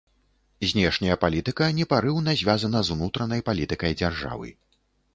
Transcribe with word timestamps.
Знешняя 0.71 1.17
палітыка 1.25 1.69
непарыўна 1.81 2.35
звязана 2.41 2.79
з 2.91 2.99
унутранай 2.99 3.47
палітыкай 3.51 3.99
дзяржавы. 4.05 4.49